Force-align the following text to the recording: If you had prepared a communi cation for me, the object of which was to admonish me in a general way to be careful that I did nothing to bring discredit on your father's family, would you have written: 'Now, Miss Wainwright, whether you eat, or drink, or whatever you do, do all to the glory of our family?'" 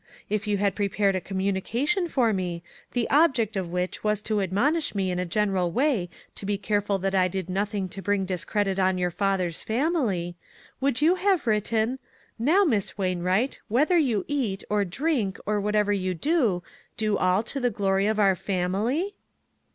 If 0.31 0.47
you 0.47 0.57
had 0.57 0.73
prepared 0.73 1.15
a 1.15 1.21
communi 1.21 1.63
cation 1.63 2.07
for 2.07 2.33
me, 2.33 2.63
the 2.93 3.07
object 3.11 3.55
of 3.55 3.69
which 3.69 4.03
was 4.03 4.19
to 4.23 4.41
admonish 4.41 4.95
me 4.95 5.11
in 5.11 5.19
a 5.19 5.27
general 5.27 5.71
way 5.71 6.09
to 6.33 6.43
be 6.43 6.57
careful 6.57 6.97
that 6.97 7.13
I 7.13 7.27
did 7.27 7.47
nothing 7.51 7.87
to 7.89 8.01
bring 8.01 8.25
discredit 8.25 8.79
on 8.79 8.97
your 8.97 9.11
father's 9.11 9.61
family, 9.61 10.35
would 10.79 11.03
you 11.03 11.13
have 11.17 11.45
written: 11.45 11.99
'Now, 12.39 12.63
Miss 12.63 12.97
Wainwright, 12.97 13.59
whether 13.67 13.95
you 13.99 14.25
eat, 14.27 14.63
or 14.71 14.83
drink, 14.85 15.37
or 15.45 15.61
whatever 15.61 15.93
you 15.93 16.15
do, 16.15 16.63
do 16.97 17.15
all 17.15 17.43
to 17.43 17.59
the 17.59 17.69
glory 17.69 18.07
of 18.07 18.19
our 18.19 18.33
family?'" 18.33 19.13